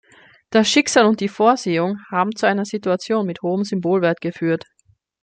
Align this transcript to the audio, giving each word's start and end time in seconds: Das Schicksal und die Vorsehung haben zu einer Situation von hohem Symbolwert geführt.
Das 0.49 0.67
Schicksal 0.67 1.05
und 1.05 1.19
die 1.19 1.27
Vorsehung 1.27 1.99
haben 2.09 2.35
zu 2.35 2.47
einer 2.47 2.65
Situation 2.65 3.27
von 3.27 3.35
hohem 3.43 3.63
Symbolwert 3.65 4.19
geführt. 4.19 4.65